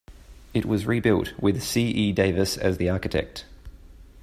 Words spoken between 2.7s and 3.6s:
the architect.